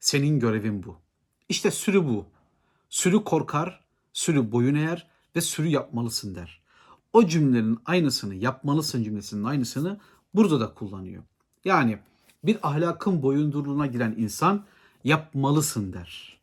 Senin 0.00 0.40
görevin 0.40 0.82
bu. 0.82 0.96
İşte 1.48 1.70
sürü 1.70 2.04
bu. 2.04 2.26
Sürü 2.88 3.24
korkar, 3.24 3.84
sürü 4.12 4.52
boyun 4.52 4.74
eğer 4.74 5.08
ve 5.36 5.40
sürü 5.40 5.68
yapmalısın 5.68 6.34
der. 6.34 6.62
O 7.12 7.26
cümlenin 7.26 7.78
aynısını, 7.84 8.34
yapmalısın 8.34 9.02
cümlesinin 9.02 9.44
aynısını 9.44 10.00
burada 10.34 10.60
da 10.60 10.74
kullanıyor. 10.74 11.22
Yani 11.64 11.98
bir 12.44 12.58
ahlakın 12.62 13.22
boyundurluğuna 13.22 13.86
giren 13.86 14.14
insan 14.18 14.64
yapmalısın 15.04 15.92
der. 15.92 16.40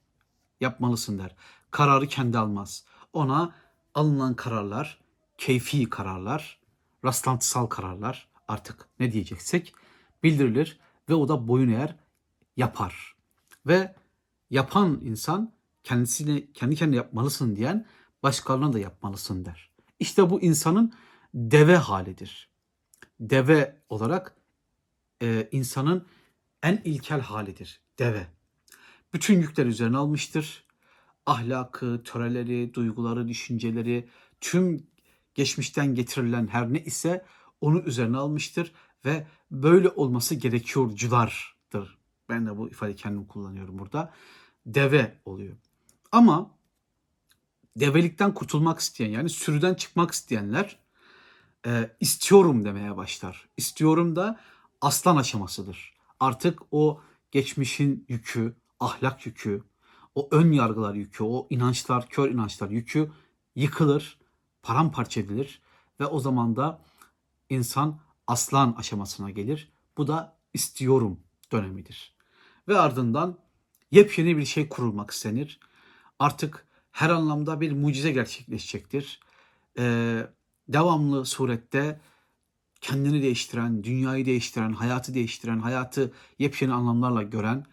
Yapmalısın 0.61 1.19
der. 1.19 1.35
Kararı 1.71 2.07
kendi 2.07 2.37
almaz. 2.37 2.85
Ona 3.13 3.55
alınan 3.93 4.35
kararlar, 4.35 4.99
keyfi 5.37 5.89
kararlar, 5.89 6.59
rastlantısal 7.05 7.65
kararlar 7.65 8.27
artık 8.47 8.87
ne 8.99 9.11
diyeceksek 9.11 9.73
bildirilir 10.23 10.79
ve 11.09 11.13
o 11.13 11.27
da 11.27 11.47
boyun 11.47 11.69
eğer 11.69 11.95
yapar. 12.57 13.15
Ve 13.67 13.95
yapan 14.49 14.99
insan 15.03 15.53
kendisine 15.83 16.51
kendi 16.53 16.75
kendine 16.75 16.95
yapmalısın 16.95 17.55
diyen 17.55 17.85
başkalarına 18.23 18.73
da 18.73 18.79
yapmalısın 18.79 19.45
der. 19.45 19.69
İşte 19.99 20.29
bu 20.29 20.41
insanın 20.41 20.93
deve 21.33 21.75
halidir. 21.75 22.49
Deve 23.19 23.81
olarak 23.89 24.38
e, 25.21 25.49
insanın 25.51 26.05
en 26.63 26.81
ilkel 26.83 27.21
halidir. 27.21 27.81
Deve. 27.99 28.27
Bütün 29.13 29.41
yükler 29.41 29.65
üzerine 29.65 29.97
almıştır. 29.97 30.63
Ahlakı, 31.25 32.01
töreleri, 32.03 32.73
duyguları, 32.73 33.27
düşünceleri, 33.27 34.09
tüm 34.41 34.87
geçmişten 35.35 35.95
getirilen 35.95 36.47
her 36.47 36.73
ne 36.73 36.83
ise 36.83 37.25
onu 37.61 37.79
üzerine 37.81 38.17
almıştır 38.17 38.71
ve 39.05 39.27
böyle 39.51 39.89
olması 39.89 40.35
gerekiyorculardır. 40.35 41.97
Ben 42.29 42.45
de 42.45 42.57
bu 42.57 42.69
ifadeyi 42.69 42.95
kendim 42.95 43.25
kullanıyorum 43.25 43.79
burada. 43.79 44.13
Deve 44.65 45.17
oluyor. 45.25 45.55
Ama 46.11 46.51
develikten 47.75 48.33
kurtulmak 48.33 48.79
isteyen 48.79 49.09
yani 49.09 49.29
sürüden 49.29 49.73
çıkmak 49.73 50.11
isteyenler 50.11 50.79
e, 51.65 51.95
istiyorum 51.99 52.65
demeye 52.65 52.97
başlar. 52.97 53.49
İstiyorum 53.57 54.15
da 54.15 54.39
aslan 54.81 55.17
aşamasıdır. 55.17 55.93
Artık 56.19 56.61
o 56.71 57.01
geçmişin 57.31 58.05
yükü, 58.07 58.55
ahlak 58.79 59.25
yükü, 59.25 59.63
o 60.15 60.27
ön 60.31 60.51
yargılar 60.51 60.93
yükü, 60.93 61.23
o 61.23 61.47
inançlar, 61.49 62.09
kör 62.09 62.31
inançlar 62.31 62.69
yükü 62.69 63.11
yıkılır, 63.55 64.19
paramparça 64.63 65.21
edilir 65.21 65.61
ve 65.99 66.05
o 66.05 66.19
zaman 66.19 66.55
da 66.55 66.81
insan 67.49 67.99
aslan 68.27 68.75
aşamasına 68.77 69.29
gelir. 69.29 69.71
Bu 69.97 70.07
da 70.07 70.37
istiyorum 70.53 71.19
dönemidir. 71.51 72.13
Ve 72.67 72.77
ardından 72.77 73.37
yepyeni 73.91 74.37
bir 74.37 74.45
şey 74.45 74.69
kurulmak 74.69 75.11
istenir. 75.11 75.59
Artık 76.19 76.65
her 76.91 77.09
anlamda 77.09 77.61
bir 77.61 77.71
mucize 77.71 78.11
gerçekleşecektir. 78.11 79.19
Ee, 79.77 80.27
devamlı 80.69 81.25
surette 81.25 81.99
kendini 82.81 83.21
değiştiren, 83.21 83.83
dünyayı 83.83 84.25
değiştiren, 84.25 84.73
hayatı 84.73 85.13
değiştiren, 85.13 85.59
hayatı 85.59 86.13
yepyeni 86.39 86.73
anlamlarla 86.73 87.23
gören, 87.23 87.65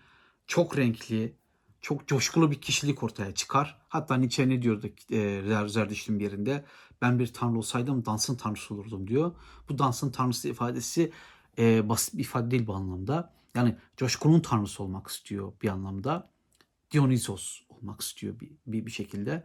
çok 0.47 0.79
renkli, 0.79 1.37
çok 1.81 2.07
coşkulu 2.07 2.51
bir 2.51 2.61
kişilik 2.61 3.03
ortaya 3.03 3.35
çıkar. 3.35 3.79
Hatta 3.89 4.17
Nietzsche 4.17 4.49
ne 4.49 4.63
diyordu 4.63 4.91
e, 5.13 5.43
Zerdüşt'ün 5.69 6.19
bir 6.19 6.25
yerinde? 6.25 6.65
Ben 7.03 7.19
bir 7.19 7.27
tanrı 7.27 7.59
olsaydım 7.59 8.05
dansın 8.07 8.37
tanrısı 8.37 8.75
olurdum 8.75 9.09
diyor. 9.09 9.33
Bu 9.69 9.79
dansın 9.79 10.11
tanrısı 10.11 10.49
ifadesi 10.49 11.13
e, 11.59 11.89
basit 11.89 12.15
bir 12.15 12.21
ifade 12.21 12.51
değil 12.51 12.67
bu 12.67 12.75
anlamda. 12.75 13.33
Yani 13.55 13.77
coşkunun 13.97 14.41
tanrısı 14.41 14.83
olmak 14.83 15.09
istiyor 15.09 15.53
bir 15.63 15.69
anlamda. 15.69 16.31
Dionysos 16.93 17.61
olmak 17.69 18.01
istiyor 18.01 18.41
bir, 18.41 18.51
bir, 18.67 18.87
bir 18.87 18.91
şekilde. 18.91 19.45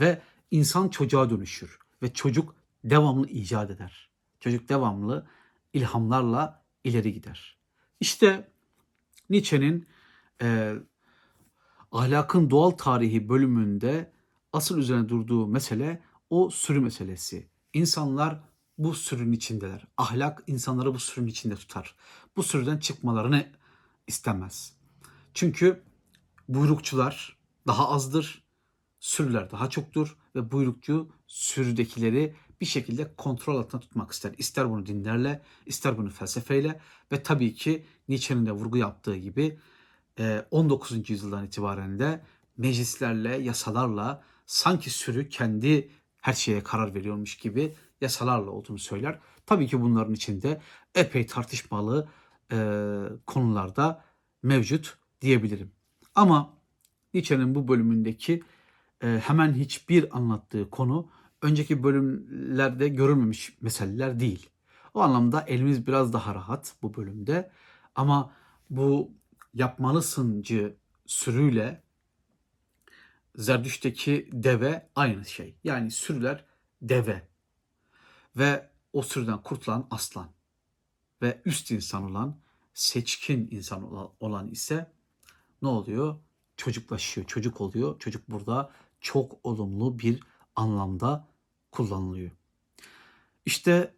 Ve 0.00 0.22
insan 0.50 0.88
çocuğa 0.88 1.30
dönüşür. 1.30 1.78
Ve 2.02 2.12
çocuk 2.12 2.54
devamlı 2.84 3.28
icat 3.28 3.70
eder. 3.70 4.11
Çocuk 4.42 4.68
devamlı 4.68 5.26
ilhamlarla 5.72 6.64
ileri 6.84 7.12
gider. 7.12 7.58
İşte 8.00 8.50
Nietzsche'nin 9.30 9.86
e, 10.42 10.74
ahlakın 11.92 12.50
doğal 12.50 12.70
tarihi 12.70 13.28
bölümünde 13.28 14.12
asıl 14.52 14.78
üzerine 14.78 15.08
durduğu 15.08 15.46
mesele 15.46 16.02
o 16.30 16.50
sürü 16.50 16.80
meselesi. 16.80 17.48
İnsanlar 17.72 18.40
bu 18.78 18.94
sürünün 18.94 19.32
içindeler. 19.32 19.84
Ahlak 19.96 20.44
insanları 20.46 20.94
bu 20.94 20.98
sürünün 20.98 21.30
içinde 21.30 21.56
tutar. 21.56 21.94
Bu 22.36 22.42
sürüden 22.42 22.78
çıkmalarını 22.78 23.46
istemez. 24.06 24.76
Çünkü 25.34 25.82
buyrukçular 26.48 27.38
daha 27.66 27.88
azdır, 27.88 28.44
sürüler 29.00 29.50
daha 29.50 29.70
çoktur 29.70 30.16
ve 30.34 30.52
buyrukçu 30.52 31.12
sürüdekileri 31.26 32.36
bir 32.62 32.66
şekilde 32.66 33.14
kontrol 33.16 33.56
altında 33.56 33.80
tutmak 33.80 34.12
ister. 34.12 34.32
İster 34.38 34.70
bunu 34.70 34.86
dinlerle, 34.86 35.42
ister 35.66 35.98
bunu 35.98 36.10
felsefeyle 36.10 36.80
ve 37.12 37.22
tabii 37.22 37.54
ki 37.54 37.84
Nietzsche'nin 38.08 38.46
de 38.46 38.52
vurgu 38.52 38.76
yaptığı 38.76 39.16
gibi 39.16 39.58
e, 40.18 40.46
19. 40.50 41.10
yüzyıldan 41.10 41.44
itibaren 41.46 41.98
de 41.98 42.20
meclislerle, 42.56 43.36
yasalarla 43.36 44.22
sanki 44.46 44.90
sürü 44.90 45.28
kendi 45.28 45.90
her 46.20 46.32
şeye 46.32 46.62
karar 46.62 46.94
veriyormuş 46.94 47.36
gibi 47.36 47.74
yasalarla 48.00 48.50
olduğunu 48.50 48.78
söyler. 48.78 49.18
Tabii 49.46 49.66
ki 49.66 49.80
bunların 49.80 50.14
içinde 50.14 50.60
epey 50.94 51.26
tartışmalı 51.26 52.08
e, 52.52 52.56
konularda 53.26 54.04
mevcut 54.42 54.98
diyebilirim. 55.20 55.70
Ama 56.14 56.54
Nietzsche'nin 57.14 57.54
bu 57.54 57.68
bölümündeki 57.68 58.42
e, 59.04 59.22
hemen 59.24 59.54
hiçbir 59.54 60.16
anlattığı 60.16 60.70
konu 60.70 61.08
önceki 61.42 61.82
bölümlerde 61.82 62.88
görülmemiş 62.88 63.56
meseleler 63.60 64.20
değil. 64.20 64.50
O 64.94 65.00
anlamda 65.00 65.40
elimiz 65.40 65.86
biraz 65.86 66.12
daha 66.12 66.34
rahat 66.34 66.74
bu 66.82 66.94
bölümde. 66.94 67.50
Ama 67.94 68.32
bu 68.70 69.12
yapmalısıncı 69.54 70.76
sürüyle 71.06 71.82
Zerdüşt'teki 73.36 74.30
deve 74.32 74.88
aynı 74.94 75.24
şey. 75.24 75.56
Yani 75.64 75.90
sürüler 75.90 76.44
deve 76.82 77.28
ve 78.36 78.70
o 78.92 79.02
sürüden 79.02 79.42
kurtulan 79.42 79.86
aslan 79.90 80.28
ve 81.22 81.42
üst 81.44 81.70
insan 81.70 82.10
olan 82.10 82.40
seçkin 82.74 83.48
insan 83.50 84.10
olan 84.20 84.48
ise 84.48 84.92
ne 85.62 85.68
oluyor? 85.68 86.16
Çocuklaşıyor, 86.56 87.26
çocuk 87.26 87.60
oluyor. 87.60 87.98
Çocuk 87.98 88.28
burada 88.28 88.70
çok 89.00 89.46
olumlu 89.46 89.98
bir 89.98 90.20
anlamda 90.56 91.28
kullanılıyor. 91.72 92.30
İşte 93.46 93.94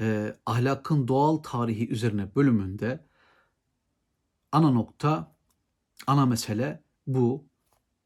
e, 0.00 0.36
ahlakın 0.46 1.08
doğal 1.08 1.36
tarihi 1.36 1.88
üzerine 1.88 2.34
bölümünde 2.34 3.06
ana 4.52 4.70
nokta, 4.70 5.36
ana 6.06 6.26
mesele 6.26 6.82
bu. 7.06 7.50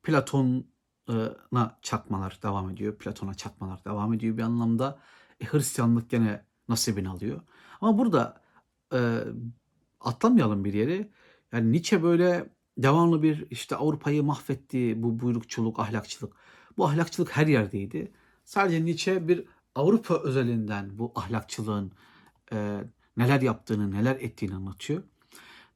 Platon'a 0.02 1.78
çakmalar 1.82 2.38
devam 2.42 2.70
ediyor. 2.70 2.98
Platon'a 2.98 3.34
çakmalar 3.34 3.84
devam 3.84 4.14
ediyor 4.14 4.36
bir 4.36 4.42
anlamda. 4.42 4.98
E, 5.40 5.44
Hristiyanlık 5.44 6.10
gene 6.10 6.44
nasibini 6.68 7.08
alıyor. 7.08 7.40
Ama 7.80 7.98
burada 7.98 8.42
e, 8.92 9.18
atlamayalım 10.00 10.64
bir 10.64 10.74
yeri. 10.74 11.10
Yani 11.52 11.72
Nietzsche 11.72 12.02
böyle 12.02 12.50
devamlı 12.78 13.22
bir 13.22 13.46
işte 13.50 13.76
Avrupa'yı 13.76 14.22
mahvetti 14.22 15.02
bu 15.02 15.20
buyrukçuluk, 15.20 15.80
ahlakçılık. 15.80 16.36
Bu 16.76 16.86
ahlakçılık 16.86 17.36
her 17.36 17.46
yerdeydi. 17.46 18.12
Sadece 18.44 18.84
Nietzsche 18.84 19.28
bir 19.28 19.44
Avrupa 19.74 20.22
özelinden 20.22 20.98
bu 20.98 21.12
ahlakçılığın 21.14 21.92
e, 22.52 22.84
neler 23.16 23.40
yaptığını, 23.40 23.90
neler 23.90 24.16
ettiğini 24.16 24.54
anlatıyor. 24.54 25.02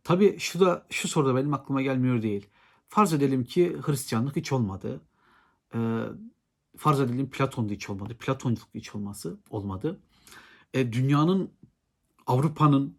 Tabii 0.04 0.38
şu 0.38 0.61
da 0.61 0.87
şu 0.90 1.09
soruda 1.09 1.37
benim 1.37 1.54
aklıma 1.54 1.83
gelmiyor 1.83 2.22
değil. 2.22 2.46
Farz 2.88 3.12
edelim 3.12 3.44
ki 3.44 3.76
Hristiyanlık 3.83 4.37
hiç 4.37 4.52
olmadı. 4.52 5.00
E, 5.74 5.78
farz 6.76 7.00
edelim 7.00 7.31
Platon'da 7.31 7.72
hiç 7.72 7.90
olmadı. 7.90 8.16
Platonculuk 8.18 8.68
hiç 8.74 8.94
olması 8.94 9.38
olmadı. 9.50 10.00
E, 10.74 10.92
dünyanın 10.92 11.50
Avrupa'nın 12.26 12.98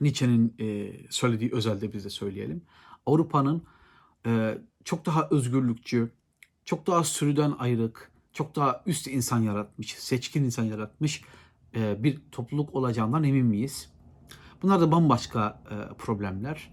Nietzsche'nin 0.00 0.54
e, 0.60 0.92
söylediği 1.10 1.52
özelde 1.52 1.92
biz 1.92 2.04
de 2.04 2.10
söyleyelim. 2.10 2.62
Avrupa'nın 3.06 3.62
e, 4.26 4.58
çok 4.84 5.06
daha 5.06 5.28
özgürlükçü, 5.30 6.10
çok 6.64 6.86
daha 6.86 7.04
sürüden 7.04 7.54
ayrık, 7.58 8.13
çok 8.34 8.56
daha 8.56 8.82
üst 8.86 9.06
insan 9.06 9.38
yaratmış, 9.38 9.94
seçkin 9.94 10.44
insan 10.44 10.64
yaratmış 10.64 11.22
e, 11.74 12.02
bir 12.04 12.20
topluluk 12.32 12.74
olacağından 12.74 13.24
emin 13.24 13.46
miyiz? 13.46 13.92
Bunlar 14.62 14.80
da 14.80 14.92
bambaşka 14.92 15.62
e, 15.70 15.94
problemler. 15.94 16.72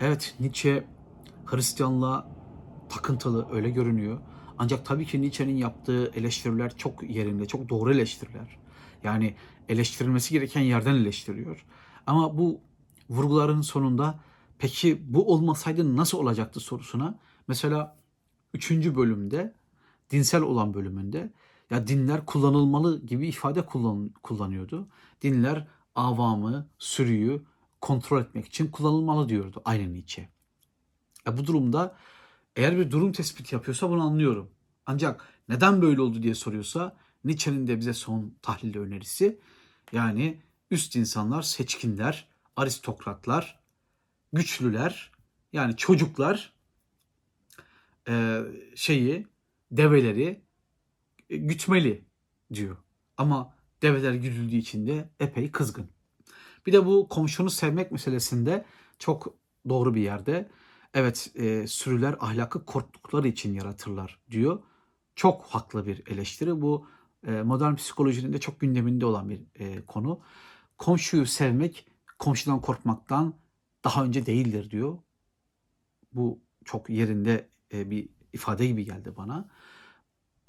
Evet 0.00 0.34
Nietzsche 0.40 0.84
Hristiyanlığa 1.44 2.28
takıntılı 2.88 3.46
öyle 3.52 3.70
görünüyor. 3.70 4.20
Ancak 4.58 4.86
tabii 4.86 5.06
ki 5.06 5.22
Nietzsche'nin 5.22 5.56
yaptığı 5.56 6.12
eleştiriler 6.14 6.76
çok 6.76 7.10
yerinde, 7.10 7.46
çok 7.46 7.68
doğru 7.68 7.92
eleştiriler. 7.92 8.58
Yani 9.04 9.34
eleştirilmesi 9.68 10.34
gereken 10.34 10.60
yerden 10.60 10.94
eleştiriyor. 10.94 11.64
Ama 12.06 12.38
bu 12.38 12.60
vurguların 13.10 13.60
sonunda 13.60 14.20
peki 14.58 15.14
bu 15.14 15.32
olmasaydı 15.32 15.96
nasıl 15.96 16.18
olacaktı 16.18 16.60
sorusuna 16.60 17.18
mesela 17.48 17.96
3. 18.54 18.70
bölümde 18.70 19.59
dinsel 20.10 20.42
olan 20.42 20.74
bölümünde 20.74 21.32
ya 21.70 21.86
dinler 21.86 22.26
kullanılmalı 22.26 23.06
gibi 23.06 23.28
ifade 23.28 23.66
kullan, 23.66 24.08
kullanıyordu. 24.22 24.88
Dinler 25.22 25.66
avamı, 25.94 26.68
sürüyü 26.78 27.42
kontrol 27.80 28.20
etmek 28.20 28.46
için 28.46 28.70
kullanılmalı 28.70 29.28
diyordu 29.28 29.62
aynı 29.64 29.94
Nietzsche. 29.94 30.28
E 31.26 31.38
bu 31.38 31.46
durumda 31.46 31.96
eğer 32.56 32.78
bir 32.78 32.90
durum 32.90 33.12
tespiti 33.12 33.54
yapıyorsa 33.54 33.90
bunu 33.90 34.02
anlıyorum. 34.02 34.50
Ancak 34.86 35.28
neden 35.48 35.82
böyle 35.82 36.00
oldu 36.00 36.22
diye 36.22 36.34
soruyorsa 36.34 36.96
Nietzsche'nin 37.24 37.66
de 37.66 37.78
bize 37.78 37.92
son 37.92 38.34
tahlil 38.42 38.76
önerisi 38.76 39.38
yani 39.92 40.40
üst 40.70 40.96
insanlar, 40.96 41.42
seçkinler, 41.42 42.28
aristokratlar, 42.56 43.60
güçlüler 44.32 45.12
yani 45.52 45.76
çocuklar 45.76 46.52
şeyi 48.74 49.26
develeri 49.70 50.42
e, 51.30 51.36
gütmeli 51.36 52.04
diyor. 52.54 52.76
Ama 53.16 53.54
develer 53.82 54.14
güdüldüğü 54.14 54.56
için 54.56 54.86
de 54.86 55.08
epey 55.20 55.50
kızgın. 55.50 55.90
Bir 56.66 56.72
de 56.72 56.86
bu 56.86 57.08
komşunu 57.08 57.50
sevmek 57.50 57.92
meselesinde 57.92 58.64
çok 58.98 59.34
doğru 59.68 59.94
bir 59.94 60.00
yerde. 60.00 60.50
Evet 60.94 61.32
e, 61.34 61.66
sürüler 61.66 62.16
ahlakı 62.20 62.64
korktukları 62.64 63.28
için 63.28 63.54
yaratırlar 63.54 64.18
diyor. 64.30 64.62
Çok 65.14 65.44
haklı 65.44 65.86
bir 65.86 66.06
eleştiri. 66.06 66.60
Bu 66.60 66.86
e, 67.26 67.30
modern 67.30 67.74
psikolojinin 67.74 68.32
de 68.32 68.40
çok 68.40 68.60
gündeminde 68.60 69.06
olan 69.06 69.28
bir 69.28 69.40
e, 69.54 69.86
konu. 69.86 70.20
Komşuyu 70.78 71.26
sevmek 71.26 71.86
komşudan 72.18 72.60
korkmaktan 72.60 73.34
daha 73.84 74.04
önce 74.04 74.26
değildir 74.26 74.70
diyor. 74.70 74.98
Bu 76.12 76.40
çok 76.64 76.90
yerinde 76.90 77.48
e, 77.72 77.90
bir 77.90 78.08
ifade 78.32 78.66
gibi 78.66 78.84
geldi 78.84 79.16
bana. 79.16 79.48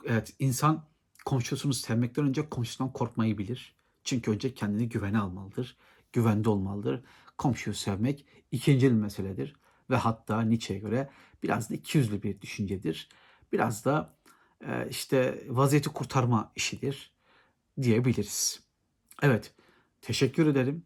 Evet 0.06 0.36
insan 0.40 0.86
komşusunu 1.26 1.74
sevmekten 1.74 2.26
önce 2.26 2.50
komşusundan 2.50 2.94
korkmayı 2.94 3.38
bilir. 3.38 3.76
Çünkü 4.04 4.32
önce 4.32 4.54
kendini 4.54 4.90
güvene 4.90 5.20
almalıdır. 5.20 5.78
Güvende 6.14 6.50
olmalıdır. 6.50 7.04
Komşuyu 7.38 7.76
sevmek 7.76 8.26
ikinci 8.52 8.90
meseledir. 8.90 9.56
Ve 9.90 9.96
hatta 9.96 10.42
Nietzsche'ye 10.42 10.80
göre 10.80 11.10
biraz 11.44 11.70
da 11.70 11.74
ikiyüzlü 11.74 12.24
bir 12.24 12.42
düşüncedir. 12.42 13.10
Biraz 13.52 13.86
da 13.86 14.18
e, 14.68 14.88
işte 14.90 15.44
vaziyeti 15.48 15.90
kurtarma 15.90 16.52
işidir 16.56 17.14
diyebiliriz. 17.82 18.64
Evet, 19.22 19.54
teşekkür 20.02 20.48
ederim. 20.48 20.86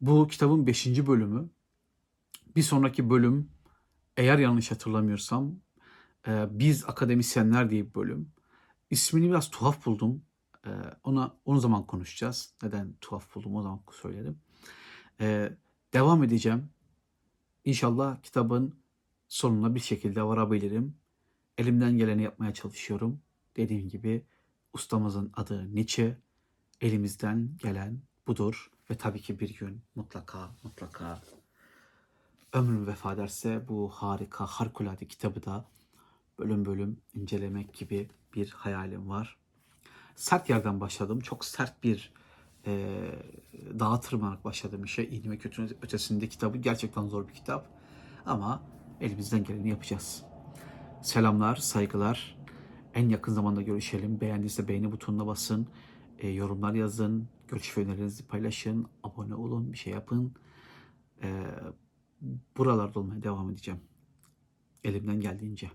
Bu 0.00 0.28
kitabın 0.28 0.66
5. 0.66 1.06
bölümü. 1.06 1.50
Bir 2.56 2.62
sonraki 2.62 3.10
bölüm 3.10 3.50
eğer 4.16 4.38
yanlış 4.38 4.70
hatırlamıyorsam 4.70 5.56
e, 6.28 6.46
Biz 6.50 6.84
Akademisyenler 6.84 7.70
diye 7.70 7.86
bir 7.86 7.94
bölüm. 7.94 8.32
İsmini 8.90 9.28
biraz 9.28 9.50
tuhaf 9.50 9.86
buldum. 9.86 10.22
E, 10.66 10.70
ona 11.04 11.36
onu 11.44 11.60
zaman 11.60 11.86
konuşacağız. 11.86 12.54
Neden 12.62 12.94
tuhaf 13.00 13.34
buldum 13.34 13.56
o 13.56 13.62
zaman 13.62 13.80
söylerim. 13.92 14.38
E, 15.20 15.56
devam 15.92 16.24
edeceğim. 16.24 16.70
İnşallah 17.64 18.22
kitabın 18.22 18.74
sonuna 19.28 19.74
bir 19.74 19.80
şekilde 19.80 20.22
varabilirim. 20.22 20.96
Elimden 21.58 21.98
geleni 21.98 22.22
yapmaya 22.22 22.54
çalışıyorum. 22.54 23.20
Dediğim 23.56 23.88
gibi 23.88 24.26
ustamızın 24.72 25.32
adı 25.34 25.74
Nietzsche. 25.74 26.18
Elimizden 26.80 27.56
gelen 27.62 28.02
budur 28.26 28.70
ve 28.90 28.94
tabii 28.94 29.20
ki 29.20 29.40
bir 29.40 29.58
gün 29.58 29.82
mutlaka 29.94 30.50
mutlaka 30.62 31.22
ömrüm 32.52 32.86
vefa 32.86 33.12
ederse 33.12 33.68
bu 33.68 33.88
harika, 33.88 34.46
harikulade 34.46 35.08
kitabı 35.08 35.44
da 35.44 35.64
bölüm 36.38 36.66
bölüm 36.66 37.00
incelemek 37.14 37.74
gibi 37.74 38.08
bir 38.34 38.50
hayalim 38.50 39.08
var. 39.08 39.36
Sert 40.16 40.50
yerden 40.50 40.80
başladım. 40.80 41.20
Çok 41.20 41.44
sert 41.44 41.82
bir 41.82 42.12
e, 42.66 43.00
dağa 43.78 44.00
tırmanarak 44.00 44.44
başladım 44.44 44.84
işe. 44.84 45.04
İyinin 45.04 45.30
ve 45.30 45.38
kötünün 45.38 45.76
ötesinde 45.82 46.28
kitabı. 46.28 46.58
Gerçekten 46.58 47.06
zor 47.06 47.28
bir 47.28 47.34
kitap. 47.34 47.66
Ama 48.26 48.62
elimizden 49.00 49.44
geleni 49.44 49.68
yapacağız. 49.68 50.24
Selamlar, 51.02 51.56
saygılar. 51.56 52.38
En 52.94 53.08
yakın 53.08 53.32
zamanda 53.32 53.62
görüşelim. 53.62 54.20
Beğendiyse 54.20 54.68
beğeni 54.68 54.92
butonuna 54.92 55.26
basın. 55.26 55.68
E, 56.18 56.28
yorumlar 56.28 56.74
yazın. 56.74 57.28
Görüş 57.48 57.78
ve 57.78 57.82
önerilerinizi 57.82 58.26
paylaşın. 58.26 58.86
Abone 59.02 59.34
olun. 59.34 59.72
Bir 59.72 59.78
şey 59.78 59.92
yapın. 59.92 60.34
E, 61.22 61.44
buralarda 62.56 63.00
olmaya 63.00 63.22
devam 63.22 63.50
edeceğim. 63.50 63.80
Elimden 64.84 65.20
geldiğince. 65.20 65.70